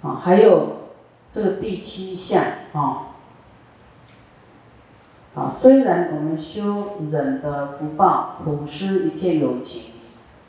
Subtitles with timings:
[0.00, 0.76] 啊，还有
[1.32, 3.08] 这个第七项啊，
[5.34, 9.90] 啊，虽然我们修忍的福报，普施一切有情，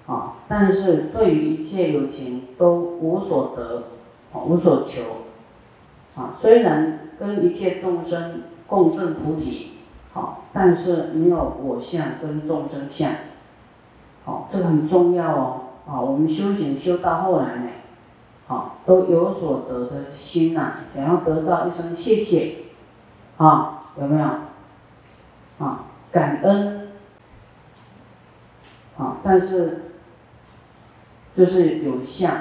[0.05, 3.85] 啊，但是对于一切有情都无所得，
[4.33, 5.01] 啊，无所求，
[6.15, 9.71] 啊，虽然跟一切众生共证菩提，
[10.13, 13.11] 好，但是没有我相跟众生相，
[14.25, 17.69] 好，这个很重要哦，啊，我们修行修到后来呢。
[18.49, 22.55] 啊，都有所得的心呐，想要得到一声谢谢，
[23.37, 24.27] 啊，有没有？
[25.65, 26.89] 啊，感恩，
[28.97, 29.91] 啊，但是
[31.35, 32.33] 就是有相，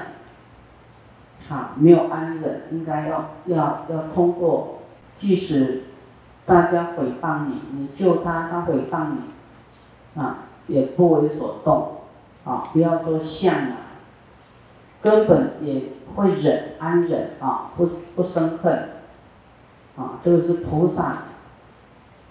[1.50, 4.78] 啊，没有安忍，应该要要要通过，
[5.18, 5.82] 即使
[6.46, 11.98] 大家诽谤你，你救他，他诽谤你，啊，也不为所动，
[12.44, 13.76] 啊，不要说相啊，
[15.02, 15.82] 根本也。
[16.16, 18.88] 会忍安忍啊，不不生恨，
[19.96, 21.18] 啊，这个是菩萨，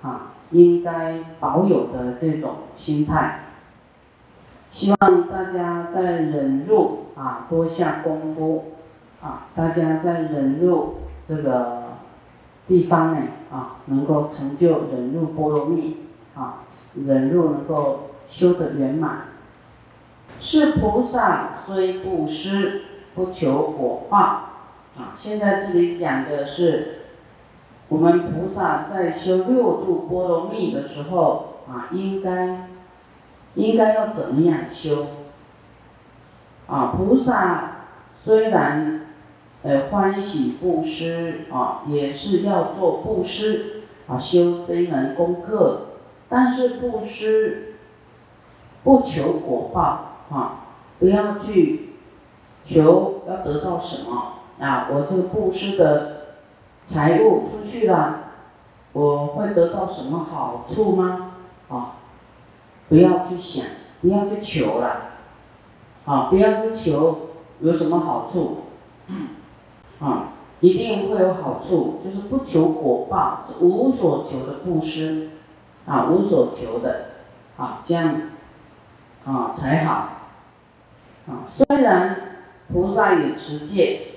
[0.01, 3.45] 啊，应该保有的这种心态。
[4.69, 8.73] 希望大家在忍辱啊多下功夫，
[9.21, 11.83] 啊，大家在忍辱这个
[12.67, 16.63] 地方呢啊，能够成就忍辱波罗蜜，啊，
[17.05, 19.27] 忍辱能够修得圆满。
[20.39, 22.81] 是菩萨虽布施。
[23.17, 24.17] 不求果报
[24.95, 25.17] 啊！
[25.17, 26.99] 现在这里讲的是，
[27.89, 32.67] 我们菩萨在修六度波罗蜜的时候啊，应该
[33.55, 35.07] 应该要怎么样修？
[36.67, 39.07] 啊，菩萨虽然
[39.63, 45.87] 呃欢喜布施啊，也是要做布施啊，修这一门功课，
[46.29, 47.77] 但是布施
[48.83, 50.65] 不求果报啊，
[50.99, 51.83] 不要去。
[52.63, 54.89] 求要得到什么啊？
[54.91, 56.17] 我这个布施的
[56.83, 58.23] 财物出去了，
[58.91, 61.31] 我会得到什么好处吗？
[61.69, 61.93] 啊，
[62.89, 63.65] 不要去想，
[64.01, 65.11] 不要去求了，
[66.05, 67.29] 啊，不要去求
[67.61, 68.63] 有什么好处，
[70.01, 75.29] 啊，一定会有好处，就是不求果报，是无所求的布施，
[75.85, 77.11] 啊，无所求的，
[77.55, 78.13] 啊，这样，
[79.25, 80.09] 啊才好，
[81.27, 82.21] 啊，虽然。
[82.69, 84.07] 菩萨也持戒，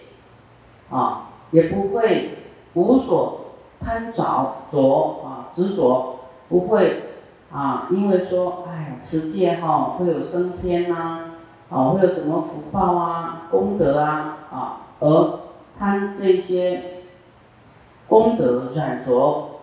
[0.90, 2.38] 啊，也不会
[2.74, 3.42] 无所
[3.80, 7.04] 贪着着啊执着，不会
[7.52, 11.30] 啊，因为说，哎呀，持戒哈会有升天呐，
[11.70, 15.38] 啊，会有什么福报啊、功德啊，啊，而
[15.78, 17.04] 贪这些
[18.08, 19.60] 功德染着，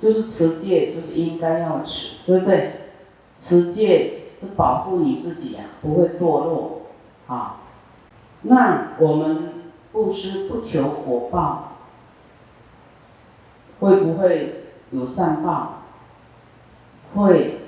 [0.00, 2.72] 就是持戒，就是应该要持，对不对？
[3.38, 6.80] 持戒是保护你自己呀，不会堕落。
[7.26, 7.60] 啊，
[8.40, 9.52] 那我们
[9.92, 11.72] 布施不求果报，
[13.80, 15.82] 会不会有善报？
[17.14, 17.66] 会，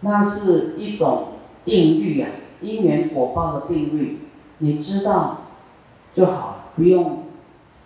[0.00, 1.28] 那是一种
[1.64, 2.28] 定律啊，
[2.60, 4.18] 因缘果报的定律，
[4.58, 5.38] 你知道
[6.12, 7.24] 就好，不用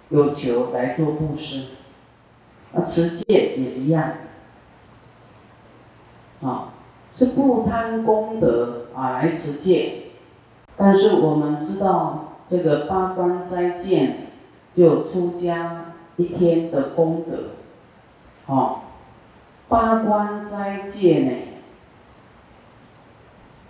[0.09, 1.77] 有求来做布施。
[2.75, 4.15] 啊，持戒也一样，
[6.43, 6.71] 啊。
[7.15, 10.11] 是不贪功德啊来持戒，
[10.77, 14.17] 但是我们知道这个八关斋戒
[14.75, 17.51] 就出家一天的功德，
[18.53, 18.81] 哦，
[19.69, 21.31] 八关斋戒呢，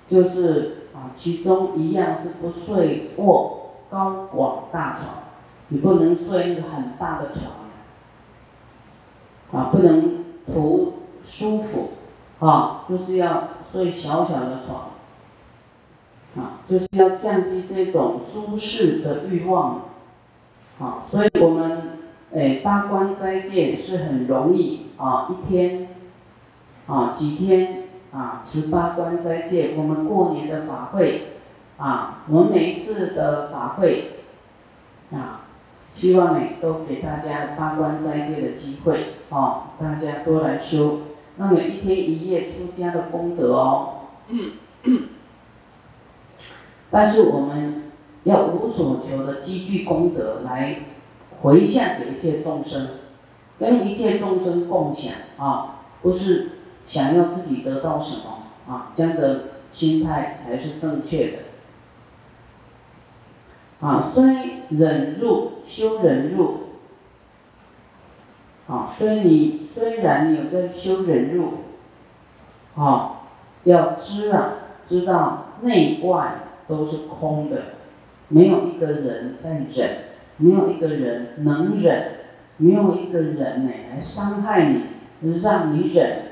[0.09, 5.25] 就是啊其中一样是不睡卧高广大床，
[5.69, 7.53] 你不能睡一个很大的床，
[9.53, 11.91] 啊不能图舒服。
[12.44, 14.91] 啊，就是要睡小小的床，
[16.37, 19.84] 啊，就是要降低这种舒适的欲望，
[20.78, 22.00] 啊，所以我们
[22.32, 25.88] 诶八关斋戒是很容易啊，一天
[26.87, 31.38] 啊几天啊持八关斋戒，我们过年的法会
[31.79, 34.19] 啊，我们每一次的法会
[35.12, 40.99] 啊，希望呢都给大家八关斋戒的机会，啊，大家多来修。
[41.37, 43.95] 那么一天一夜出家的功德哦，
[46.91, 47.91] 但是我们
[48.23, 50.81] 要无所求的积聚功德来
[51.43, 52.89] 回向给一切众生，
[53.59, 56.53] 跟一切众生共享啊，不是
[56.87, 59.41] 想要自己得到什么啊，这样的
[59.73, 61.39] 心态才是正确的。
[63.81, 66.61] 啊，虽忍辱修忍辱。
[68.75, 71.53] 啊，所以你虽然有在修忍辱，
[72.75, 73.21] 啊，
[73.62, 74.55] 要知啊，
[74.85, 77.62] 知道内外都是空的，
[78.29, 79.91] 没有一个人在忍，
[80.38, 82.05] 没有一个人能忍，
[82.56, 84.73] 没有一个人呢来伤害
[85.21, 86.23] 你，让你忍，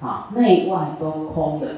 [0.00, 1.68] 啊，内外都空的。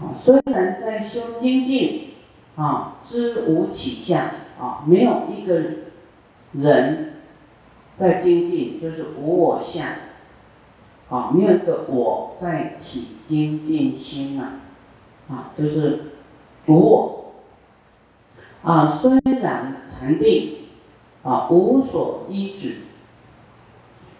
[0.00, 2.10] 啊，虽然在修精进，
[2.54, 4.20] 啊，知无起相，
[4.60, 5.60] 啊，没有一个
[6.52, 7.07] 人
[7.98, 9.86] 在精进，就是无我相，
[11.10, 14.60] 啊，没有一个我在起精进心呐，
[15.28, 16.12] 啊，就是
[16.66, 17.32] 无我，
[18.62, 20.58] 啊，虽然禅定，
[21.22, 22.76] 啊，无所依止，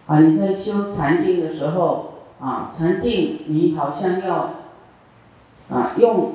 [0.06, 4.50] 啊，你在修禅定的时候，啊，禅定你好像要。
[5.70, 6.32] 啊，用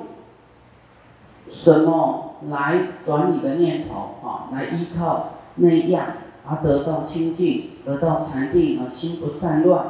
[1.49, 4.47] 什么来转你的念头啊？
[4.53, 6.05] 来依靠那样
[6.47, 9.85] 而得到清净，得到禅定啊，心不散乱。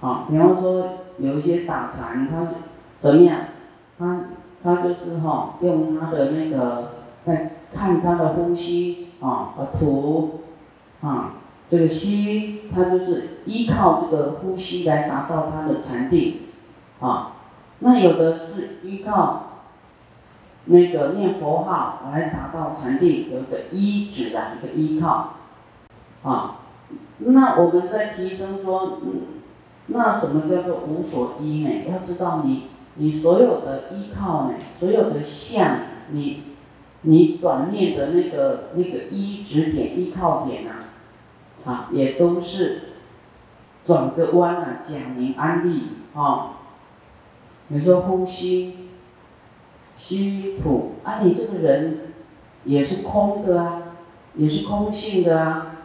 [0.00, 0.88] 啊，比方说
[1.18, 2.48] 有一些打禅，他
[3.00, 3.38] 怎么样？
[3.98, 4.26] 他
[4.62, 6.92] 他就是哈，用他的那个
[7.24, 10.40] 在看他的呼吸啊和吐
[11.00, 11.34] 啊，
[11.68, 16.40] 这个吸，他就是依靠这个呼吸来达到他的禅定
[17.00, 17.32] 啊。
[17.80, 19.53] 那有的是依靠
[20.66, 25.34] 那个念佛号来达到禅定，有个依止的一个依靠，
[26.22, 26.60] 啊，
[27.18, 29.20] 那我们在提升说，嗯，
[29.88, 31.84] 那什么叫做无所依呢？
[31.90, 35.78] 要知道你你所有的依靠呢，所有的相，
[36.10, 36.44] 你
[37.02, 40.88] 你转念的那个那个依止点、依靠点啊，
[41.66, 42.94] 啊，也都是
[43.84, 46.52] 转个弯啊，讲明安利啊。
[47.68, 48.83] 比如说呼吸，
[49.96, 52.12] 吸吐，啊，你这个人
[52.64, 53.82] 也是空的啊，
[54.34, 55.76] 也是空性的啊，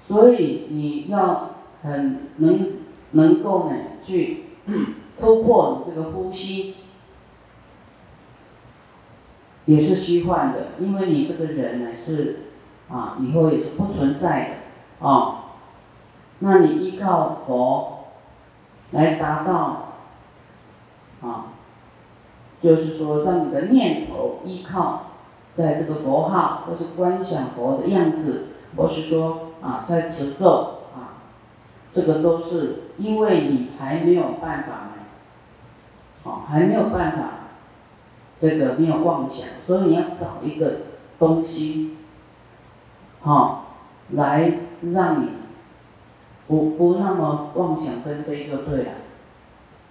[0.00, 1.50] 所以你要
[1.82, 2.72] 很能
[3.12, 4.44] 能够呢去
[5.18, 6.74] 突破你这个呼吸，
[9.66, 12.40] 也是虚幻的，因为你这个人呢是
[12.88, 14.50] 啊，以后也是不存在
[15.00, 15.06] 的。
[15.06, 15.52] 啊，
[16.40, 18.08] 那你依靠佛
[18.90, 19.84] 来达到。
[21.20, 21.46] 啊，
[22.60, 25.12] 就是说，让你的念头依靠
[25.54, 31.22] 在这个佛号，或是观想佛的样子，或是说啊，在持咒啊，
[31.92, 35.02] 这个都是因为你还没有办法呢，
[36.24, 37.30] 哦，还没有办法，
[38.38, 40.72] 这个没有妄想，所以你要找一个
[41.18, 41.96] 东西，
[43.20, 43.76] 好，
[44.10, 44.52] 来
[44.82, 45.28] 让你
[46.46, 48.90] 不不那么妄想纷飞就对了。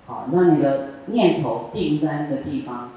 [0.07, 2.91] 好，让你的念头定在那个地方，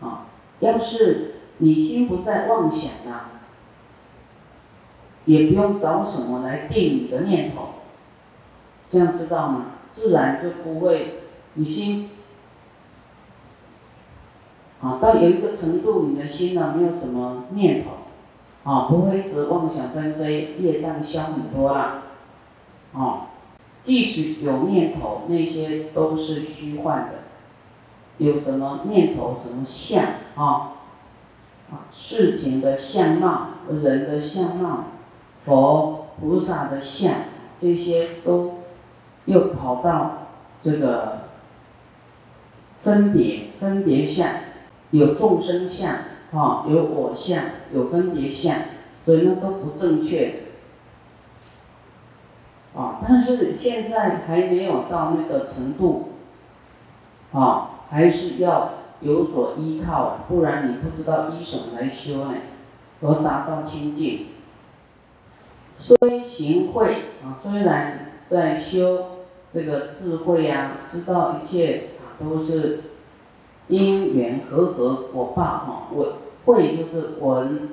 [0.00, 0.26] 啊，
[0.60, 3.30] 要是你心不在妄想啊，
[5.24, 7.70] 也不用找什么来定你的念头，
[8.88, 9.66] 这样知道吗？
[9.90, 11.24] 自然就不会，
[11.54, 12.10] 你心，
[14.80, 22.04] 啊，到有一个程度，你的心呢没有什么念头，啊，不会一直妄想纷飞，业障消很多了，
[22.94, 23.26] 啊。
[23.82, 27.20] 即使有念头，那些都是虚幻的。
[28.18, 30.04] 有什么念头，什么相
[30.34, 30.74] 啊？
[31.70, 34.84] 啊，事情的相貌，人的相貌，
[35.44, 37.14] 佛菩萨的相，
[37.58, 38.58] 这些都
[39.24, 40.26] 又跑到
[40.60, 41.20] 这个
[42.82, 44.28] 分别分别相，
[44.90, 45.94] 有众生相
[46.32, 48.56] 啊，有我相，有分别相，
[49.04, 50.49] 所以那都不正确。
[52.72, 56.10] 啊，但是现在还没有到那个程度，
[57.32, 62.34] 啊，还是要有所依靠，不然你不知道依什么来修呢，
[63.00, 64.26] 而达到清净。
[65.76, 69.06] 虽行慧啊，虽然在修
[69.52, 72.82] 这个智慧啊，知道一切啊都是
[73.66, 77.70] 因缘和合果报哈，我慧就是闻，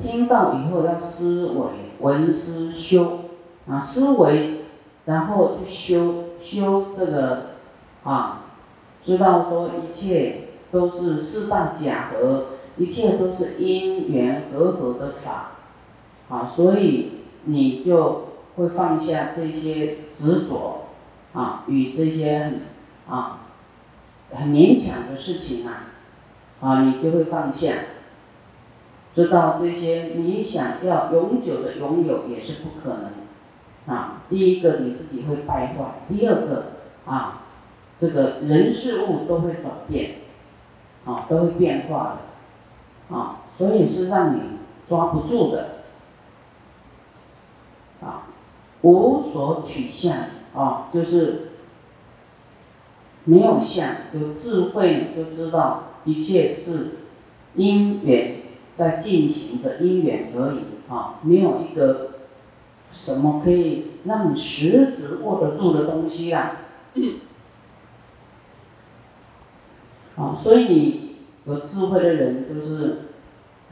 [0.00, 1.64] 听到以后要思维，
[1.98, 3.20] 闻思修。
[3.68, 4.60] 啊，思维，
[5.06, 7.46] 然后去修修这个，
[8.04, 8.44] 啊，
[9.02, 12.46] 知道说一切都是四大假合，
[12.76, 15.52] 一切都是因缘和合的法，
[16.28, 17.12] 啊，所以
[17.44, 20.86] 你就会放下这些执着，
[21.32, 22.60] 啊，与这些
[23.08, 23.40] 啊
[24.32, 25.88] 很勉强的事情啊，
[26.60, 27.72] 啊，你就会放下，
[29.12, 33.25] 知道这些你想要永久的拥有也是不可能。
[33.86, 36.72] 啊，第一个你自己会败坏，第二个
[37.04, 37.42] 啊，
[38.00, 40.16] 这个人事物都会转变，
[41.04, 42.18] 啊，都会变化
[43.10, 44.40] 的，啊，所以是让你
[44.88, 45.82] 抓不住的，
[48.00, 48.26] 啊，
[48.82, 50.16] 无所取向，
[50.54, 51.52] 啊，就是
[53.24, 56.96] 没有相，有智慧就知道一切是
[57.54, 58.36] 因缘
[58.74, 62.05] 在进行着因缘而已啊，没有一个
[62.96, 66.62] 什么可以让你实质握得住的东西啊。
[70.16, 73.00] 啊，所以你有智慧的人就是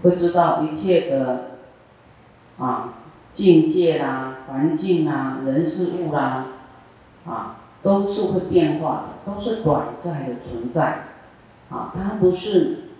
[0.02, 1.52] 会知道一切的
[2.58, 2.94] 啊
[3.32, 6.46] 境界啦、环境啦、人事物啦，
[7.26, 11.04] 啊都是会变化的，都是短暂的存在，
[11.70, 12.90] 啊，它不是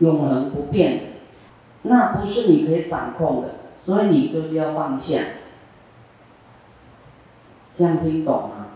[0.00, 1.02] 永恒不变的，
[1.82, 3.48] 那不是你可以掌控的，
[3.80, 5.20] 所以你就是要放下，
[7.76, 8.66] 这样听懂吗？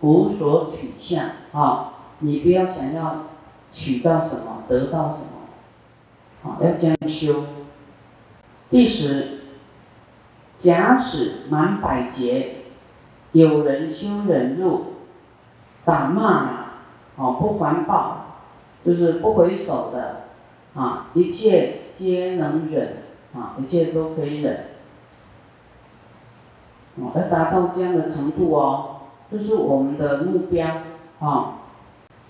[0.00, 1.94] 无所取向啊。
[2.20, 3.26] 你不要想要
[3.70, 5.30] 取到什么，得到什么，
[6.42, 7.44] 好，要这样修。
[8.70, 9.38] 第十，
[10.58, 12.56] 假使满百劫，
[13.30, 14.94] 有人修忍辱，
[15.84, 16.66] 打骂，
[17.16, 18.26] 哦，不还报，
[18.84, 20.22] 就是不回首的，
[20.74, 22.96] 啊，一切皆能忍，
[23.34, 24.64] 啊，一切都可以忍，
[26.96, 28.96] 哦，要达到这样的程度哦，
[29.30, 30.66] 这是我们的目标，
[31.20, 31.54] 啊。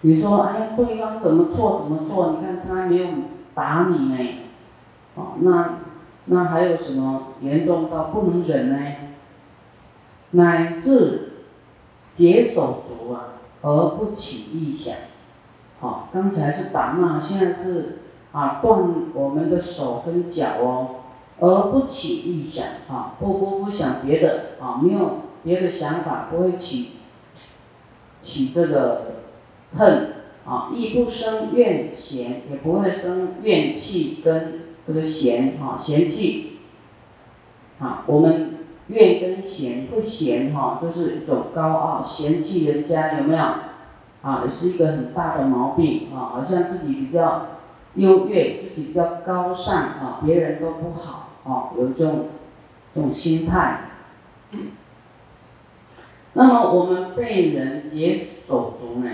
[0.03, 2.37] 你说，哎呀，对方怎么错怎么错？
[2.39, 3.09] 你看他没有
[3.53, 4.35] 打你呢，
[5.17, 5.81] 哦，那
[6.27, 8.79] 那还有什么严重到不能忍呢？
[10.31, 11.33] 乃至
[12.15, 14.95] 解手足啊，而不起异想。
[15.81, 17.99] 好，刚才是打骂，现在是
[18.33, 20.89] 啊断我们的手跟脚哦，
[21.41, 26.91] 而不起异想啊，不不不想别的啊，没有别的想法，不会起
[28.21, 29.03] 起这个。
[29.77, 30.15] 恨
[30.47, 36.61] 啊，亦不生怨嫌，也不会生怨气跟这个嫌啊，嫌弃
[37.79, 38.03] 啊。
[38.07, 38.57] 我们
[38.87, 43.45] 怨跟嫌不嫌哈，就是一种高傲，嫌弃人家有没有？
[44.23, 47.58] 啊，也是一个很大的毛病啊，好像自己比较
[47.99, 52.29] 优越，自己比较高尚啊，别人都不好啊，有这种
[52.95, 53.91] 这种心态。
[56.35, 59.11] 那么我们被人解手足呢？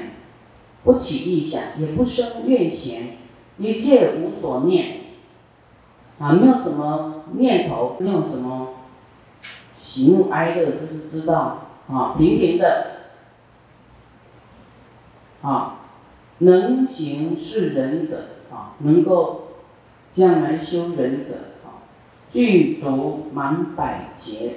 [0.85, 3.17] 不起异想，也不生怨嫌，
[3.57, 4.97] 一切无所念，
[6.19, 8.75] 啊，没有什么念头，没有什么
[9.75, 12.97] 喜怒哀乐，就是知道啊，平平的，
[15.41, 15.79] 啊，
[16.39, 19.49] 能行是仁者啊，能够
[20.13, 21.35] 将来修忍者
[21.65, 21.83] 啊，
[22.31, 24.53] 具足满百劫，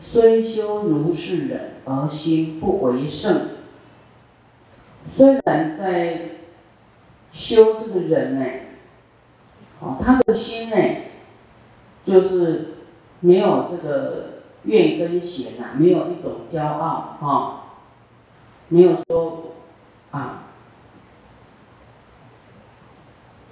[0.00, 3.50] 虽修如是忍，而心不为圣。
[5.08, 6.30] 虽然在
[7.32, 8.46] 修这个人呢，
[9.80, 10.76] 哦，他的心呢，
[12.04, 12.74] 就是
[13.20, 17.60] 没有这个怨跟嫌呐，没有一种骄傲哈，
[18.68, 19.52] 没有说
[20.10, 20.44] 啊，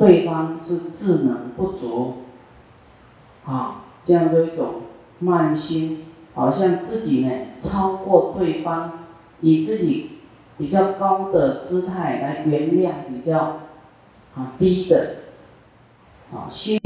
[0.04, 2.14] 对方是智能不足，
[3.44, 4.82] 啊，这样的一种
[5.20, 7.30] 慢心，好像自己呢
[7.60, 8.92] 超过对方，
[9.40, 10.08] 以自己。
[10.58, 13.62] 比较高的姿态来原谅比较
[14.36, 15.16] 啊低的，
[16.32, 16.78] 啊心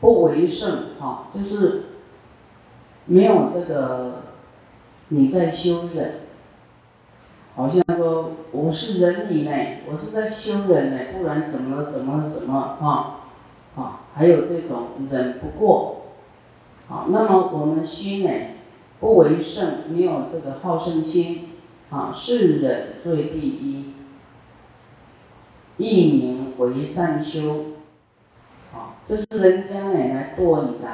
[0.00, 1.84] 不为胜啊，就是
[3.06, 4.24] 没有这个
[5.08, 6.25] 你在修忍，
[7.56, 9.50] 好像说我是忍你呢，
[9.90, 13.20] 我是在修忍呢，不然怎么怎么怎么啊
[13.74, 16.02] 啊，还有这种忍不过，
[16.88, 18.30] 啊，那么我们心呢
[19.00, 21.50] 不为胜，没有这个好胜心。
[21.88, 23.94] 啊，是忍最第一，
[25.76, 27.66] 一名为善修。
[28.74, 30.88] 啊，这是人家呢来剁你的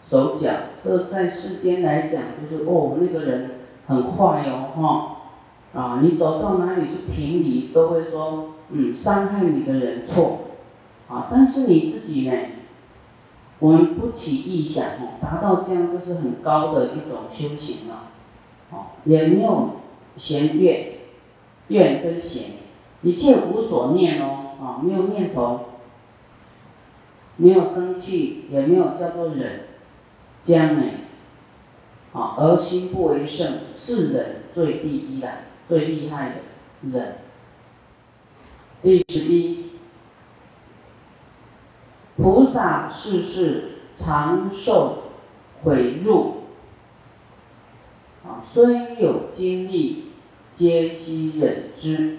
[0.00, 0.52] 手脚，
[0.84, 3.50] 这在世间来讲就是哦，那个人
[3.88, 5.19] 很坏哦，哈，
[5.74, 10.40] 啊，你走到哪里去评理都会说，嗯，伤害你的人错，
[11.08, 12.36] 啊，但是你自己呢，
[13.58, 18.06] 我们不起意想，哦，达到这样就是很高的一种修行了，
[18.70, 19.70] 哦，也没有。
[20.16, 20.94] 嫌怨，
[21.68, 22.50] 怨跟嫌，
[23.02, 25.60] 一切无所念哦，啊，没有念头，
[27.36, 29.60] 没有生气，也没有叫做忍，
[30.42, 30.82] 这样呢，
[32.12, 35.28] 啊，而心不为胜，是忍最第一的，
[35.70, 36.34] 最厉害的
[36.82, 37.18] 忍。
[38.82, 39.70] 第十一，
[42.16, 45.04] 菩萨世世长寿
[45.62, 46.38] 毁入。
[48.24, 50.10] 啊，虽有经历。
[50.52, 52.18] 皆悉忍之，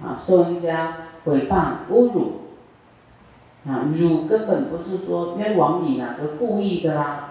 [0.00, 2.42] 啊，受人家诽谤侮辱，
[3.66, 7.30] 啊，辱根本不是说冤枉你啦，都故意的啦，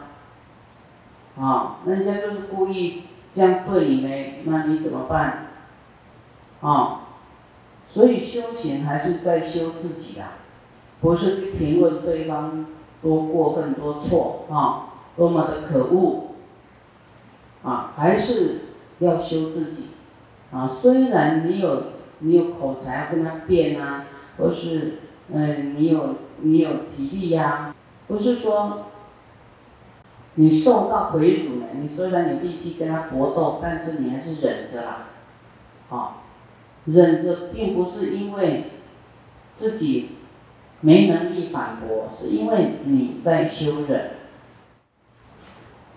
[1.38, 5.48] 啊，那人家就是故意这样对你呢，那你怎么办？
[6.62, 7.02] 啊，
[7.88, 10.34] 所以修行还是在修自己啊，
[11.02, 12.66] 不是去评论对方
[13.02, 16.32] 多过分多错啊，多么的可恶，
[17.64, 18.62] 啊，还是
[19.00, 19.88] 要修自己，
[20.52, 21.84] 啊，虽然你有
[22.20, 24.06] 你有口才跟他辩啊，
[24.38, 25.00] 或是
[25.32, 27.74] 嗯你有你有体力呀，
[28.08, 28.88] 不是说
[30.40, 35.08] 你受到回辱了，你虽然有力气跟他搏斗，但是你还是忍着啦，
[35.90, 36.24] 啊。
[36.86, 38.72] 忍着，并不是因为
[39.58, 40.12] 自己
[40.80, 44.12] 没能力反驳，是因为你在修忍。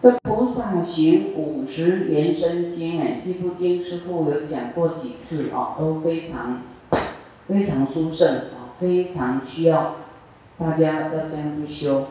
[0.03, 6.63] 这菩萨行五十延伸经哎，这部经师傅有讲过几次哦，都非常
[7.47, 9.99] 非常殊胜啊，非常需要
[10.59, 12.09] 大家要这样去修。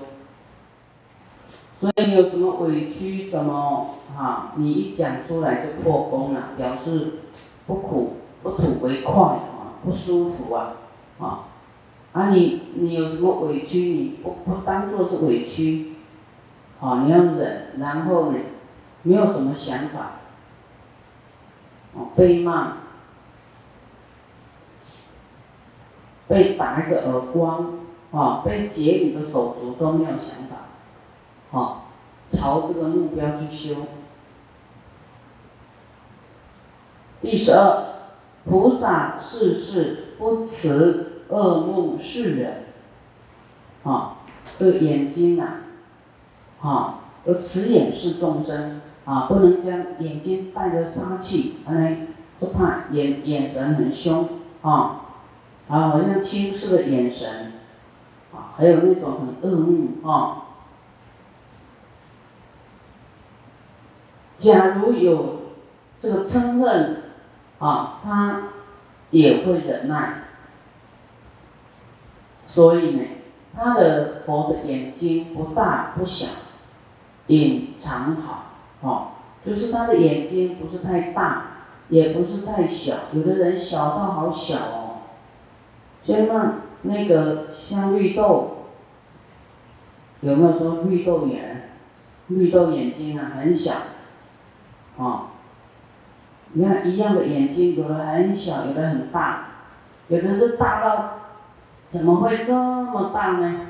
[1.81, 7.13] 所以你有什么委屈什么哈，你一讲出来就破功了，表示
[7.65, 8.17] 不苦。
[8.43, 10.73] 不吐为快啊，不舒服啊，
[11.19, 11.45] 啊，
[12.11, 15.91] 啊你你有什么委屈，你不不当做是委屈，
[16.79, 18.39] 啊你要忍，然后呢，
[19.03, 20.13] 没有什么想法，
[21.93, 22.77] 哦被骂，
[26.27, 27.73] 被打一个耳光，
[28.11, 30.55] 啊被截你的手足都没有想法，
[31.51, 31.84] 啊
[32.29, 33.88] 朝这个目标去修。
[37.22, 37.88] 第十二。
[38.43, 42.63] 菩萨世世不慈恶目世人，
[43.84, 44.17] 啊，
[44.58, 45.58] 这个眼睛啊，
[46.60, 52.08] 啊，要慈眼视众生，啊，不能将眼睛带着杀气，哎，
[52.39, 54.27] 就怕眼眼神很凶，
[54.63, 55.01] 啊，
[55.67, 57.53] 啊，好像轻视的眼神，
[58.34, 60.50] 啊，还有那种很恶目，啊，
[64.41, 65.41] 假如有
[66.01, 66.98] 这个嗔恨。
[67.62, 68.50] 啊，他
[69.12, 70.24] 也会忍耐，
[72.43, 73.04] 所以呢，
[73.56, 76.25] 他的佛的眼睛不大不小，
[77.27, 78.45] 隐藏好，
[78.82, 79.08] 哦，
[79.45, 84.97] 就是他的眼睛不是太大，也不是太小，有的人小到好小哦，
[86.04, 88.65] 所以那那个像绿豆，
[90.21, 91.69] 有没有说绿豆眼？
[92.30, 93.73] 绿豆眼睛啊，很小，
[95.01, 95.27] 哦。
[96.53, 99.45] 你看一样的眼睛，有的很小，有的很大，
[100.09, 101.13] 有的是大到
[101.87, 103.67] 怎么会这么大呢？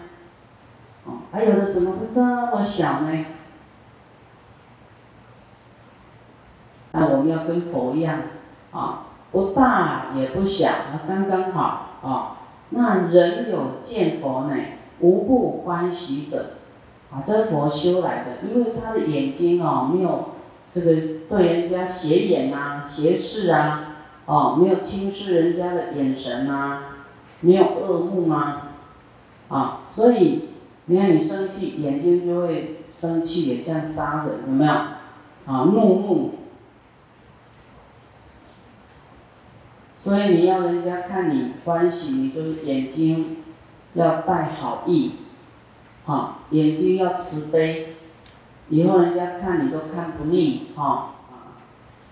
[1.05, 3.25] 哦，还有的怎么会这么小呢？
[6.93, 8.17] 那我们要跟佛一样，
[8.71, 10.71] 啊，不大也不小，
[11.07, 12.37] 刚刚好啊。
[12.71, 14.55] 那人有见佛呢，
[15.01, 16.53] 无不欢喜者，
[17.11, 20.29] 啊，这佛修来的，因为他的眼睛哦，没有。
[20.73, 20.95] 这个
[21.29, 26.79] 对人家斜眼呐、斜视啊，哦，没有轻视人家的眼神呐，
[27.41, 28.71] 没有恶目啊？
[29.49, 30.45] 啊，所以
[30.85, 34.71] 你看你生气，眼睛就会生气，也像杀人，有没有？
[34.71, 36.35] 啊，怒目。
[39.97, 43.37] 所以你要人家看你欢喜，你就是眼睛
[43.93, 45.15] 要带好意，
[46.05, 47.90] 啊，眼睛要慈悲。
[48.71, 51.15] 以后人家看你都看不腻，哈，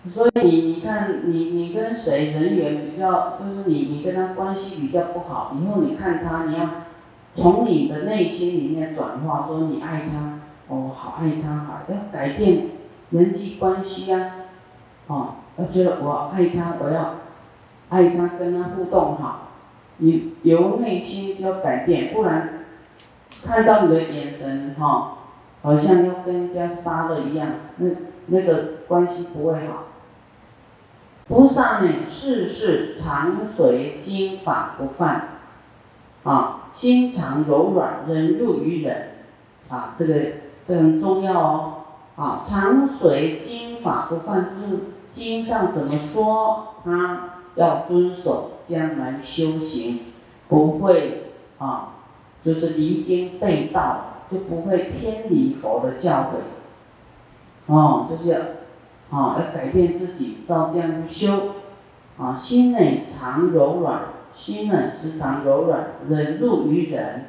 [0.09, 6.69] 所以你你看你你跟谁人缘比较，就是你你跟他关系比较不好，以后你看他，你要
[7.33, 12.71] 从你的内心里面转化，说你爱他，哦好爱他哈，要改变
[13.11, 14.31] 人际关系啊，
[15.07, 17.15] 哦要觉得我爱他，我要
[17.87, 19.51] 爱他跟他互动好，
[19.99, 22.65] 你由内心就要改变，不然
[23.45, 25.15] 看到你的眼神哈。
[25.61, 27.89] 好像要跟人家杀了一样，那
[28.27, 29.85] 那个关系不会好。
[31.27, 35.39] 菩萨呢，事事常随经法不犯，
[36.23, 39.09] 啊，心肠柔软，忍辱于忍，
[39.69, 40.15] 啊，这个
[40.65, 41.73] 这很重要哦，
[42.15, 49.99] 啊，常随经法不犯，就是经上怎么说，他要遵守，将来修行，
[50.47, 51.95] 不会啊，
[52.43, 54.05] 就是离经背道。
[54.29, 58.39] 就不会偏离佛的教诲，哦，就是要，
[59.09, 61.55] 啊，要改变自己，照这样修，
[62.19, 67.25] 啊，心内常柔软，心呢时常柔软，忍辱于忍，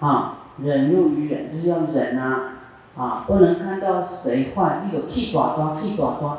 [0.00, 2.54] 啊，忍辱于忍，就是要忍啊，
[2.96, 6.36] 啊，不能看到谁坏，一有气短短，气短短，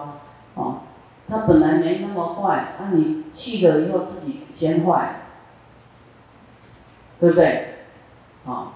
[0.55, 0.79] 哦，
[1.29, 5.21] 他本来没那么坏，那你气了以后自己先坏，
[7.21, 7.75] 对不对？
[8.45, 8.73] 啊。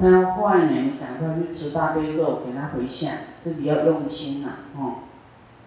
[0.00, 4.94] 他要坏呢，你赶快去吃大悲咒，给他回向，自己要用心呐，哦。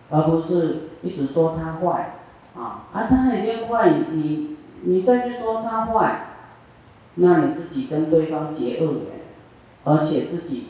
[0.09, 2.15] 而不是一直说他坏，
[2.55, 6.27] 啊啊，他已经坏，你你再去说他坏，
[7.15, 9.21] 那你自己跟对方结恶缘，
[9.83, 10.67] 而且自己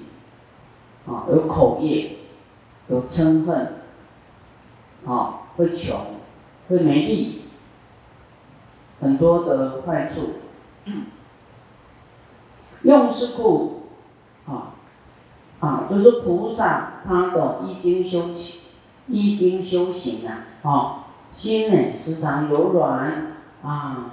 [1.08, 2.18] 啊有口业，
[2.88, 3.74] 有嗔恨，
[5.06, 5.98] 啊会穷，
[6.70, 7.42] 会没力，
[9.02, 10.34] 很多的坏处。
[12.84, 13.84] 用是故，
[14.48, 14.74] 啊
[15.60, 20.96] 啊，就是菩萨他的易经修起，易经修行啊，哦，
[21.32, 24.12] 心呢时常柔软啊，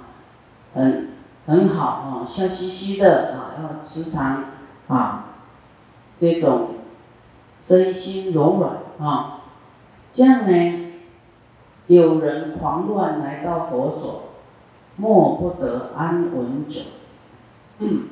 [0.75, 1.09] 很
[1.47, 4.43] 很好啊，笑嘻嘻的啊，要时常
[4.87, 5.25] 啊，
[6.19, 6.75] 这种
[7.59, 9.41] 身心柔软啊，
[10.11, 10.91] 这样呢，
[11.87, 14.25] 有人狂乱来到佛所，
[14.97, 16.81] 莫不得安稳者。
[17.79, 18.03] 嗯。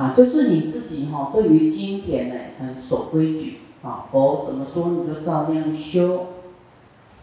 [0.00, 6.28] 啊，就是你自己哈，对于经典呢很守规矩啊，佛怎么说你就照样修，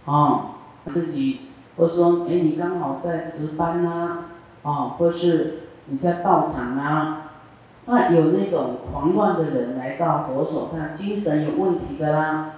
[0.05, 0.57] 啊，
[0.93, 1.39] 自己
[1.75, 4.25] 或者说哎你刚好在值班呐，
[4.61, 7.31] 啊，或是你在道场啊，
[7.87, 12.53] 那有那种狂乱的人来到佛所，他精神有问题的啦，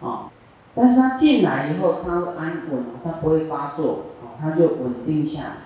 [0.00, 0.30] 啊，
[0.74, 5.65] 但是他进来以后他会安稳，他不会发作，啊，他就稳定下来。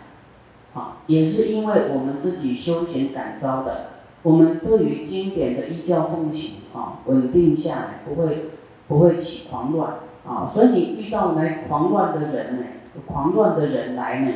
[0.75, 3.89] 啊，也是因为我们自己修行感召的，
[4.23, 8.51] 我们对于经典的依教奉行啊，稳定下来，不会
[8.87, 10.47] 不会起狂乱啊。
[10.47, 12.63] 所以你遇到来狂乱的人呢，
[13.07, 14.33] 狂乱的人来呢，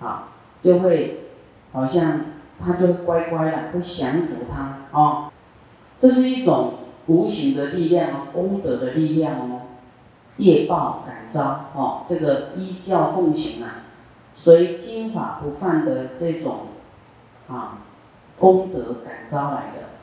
[0.00, 0.28] 啊，
[0.60, 1.24] 就会
[1.72, 2.20] 好像
[2.64, 5.30] 他就乖乖的，会降服他啊。
[5.98, 6.74] 这是一种
[7.06, 9.62] 无形的力量哦，功德的力量哦，
[10.36, 13.80] 业报感召哦，这个依教奉行啊。
[14.36, 16.66] 所以经法不犯的这种
[17.48, 17.78] 啊
[18.38, 19.93] 功德感召来的，